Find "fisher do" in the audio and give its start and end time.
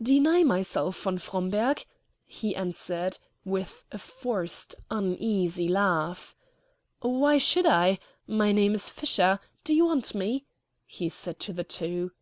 8.90-9.74